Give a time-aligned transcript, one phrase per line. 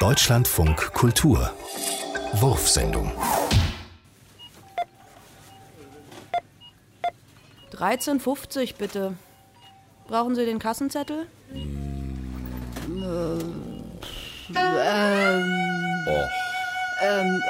[0.00, 1.52] Deutschlandfunk Kultur
[2.32, 3.12] Wurfsendung
[7.74, 9.12] 13,50 bitte.
[10.08, 11.26] Brauchen Sie den Kassenzettel?
[11.52, 11.84] Ähm,
[14.54, 15.36] äh,
[17.02, 17.42] ähm,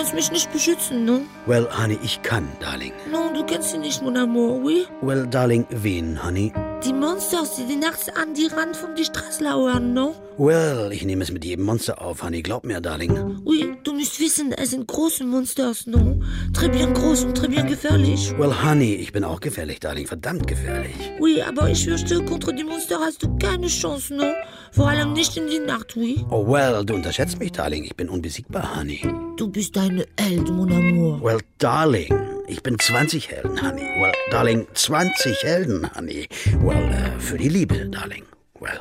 [0.00, 1.20] kannst mich nicht beschützen, no?
[1.44, 2.94] Well, Honey, ich kann, Darling.
[3.12, 4.86] No, du kennst sie nicht, mon amour, oui?
[5.02, 6.54] Well, Darling, wen, Honey?
[6.84, 10.14] Die Monsters, die die nachts an die Rand von die Straße lauern, no?
[10.38, 12.40] Well, ich nehme es mit jedem Monster auf, Honey.
[12.40, 13.38] Glaub mir, Darling.
[13.44, 16.18] Oui, du musst wissen, es sind große Monsters, no?
[16.54, 18.32] Très bien groß und très bien gefährlich.
[18.38, 20.06] Well, Honey, ich bin auch gefährlich, Darling.
[20.06, 20.94] Verdammt gefährlich.
[21.18, 24.32] Oui, aber ich fürchte, contra die Monster hast du keine Chance, no?
[24.72, 26.24] Vor allem nicht in die Nacht, oui?
[26.30, 27.84] Oh, well, du unterschätzt mich, Darling.
[27.84, 29.02] Ich bin unbesiegbar, Honey.
[29.36, 31.22] Du bist eine Held, mon amour.
[31.22, 32.08] Well, Darling,
[32.50, 34.00] ich bin 20 Helden, Honey.
[34.00, 36.28] Well, Darling, 20 Helden, Honey.
[36.60, 38.26] Well, äh, für die Liebe, Darling.
[38.58, 38.76] Well.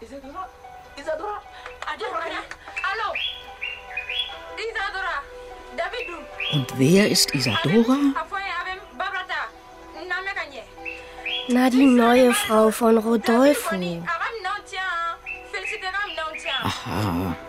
[0.00, 0.48] Isadora,
[0.96, 1.36] Isadora,
[1.86, 2.44] ada orang.
[2.88, 3.08] Hallo,
[4.66, 5.16] Isadora,
[5.76, 6.18] Davidu.
[6.54, 7.96] Und wer ist Isadora?
[11.50, 13.74] Na, die neue Frau von Rodolfo.
[16.62, 17.47] Aha.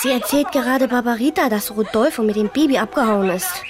[0.00, 3.62] Sie erzählt gerade Barbarita, dass Rodolfo mit dem Baby abgehauen ist.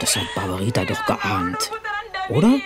[0.00, 1.70] Das hat Barbarita doch geahnt.
[2.30, 2.58] Oder?